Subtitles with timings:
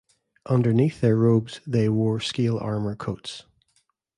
[0.47, 3.45] Underneath their robes they wore scale armour coats.